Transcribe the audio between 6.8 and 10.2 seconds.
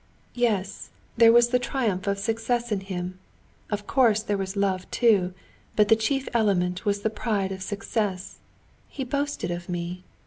was the pride of success. He boasted of me.